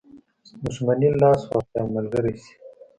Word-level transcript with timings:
دښمني 0.65 1.09
لاس 1.21 1.41
واخلي 1.49 1.77
او 1.81 1.87
ملګری 1.95 2.35
شي. 2.43 2.53